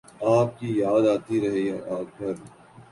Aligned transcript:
آپ 0.29 0.49
کی 0.59 0.69
یاد 0.77 1.03
آتی 1.07 1.35
رہی 1.41 1.65
رات 1.71 2.07
بھر 2.17 2.33